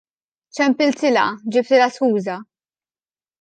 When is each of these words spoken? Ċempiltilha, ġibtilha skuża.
Ċempiltilha, 0.59 1.25
ġibtilha 1.57 1.89
skuża. 1.99 2.39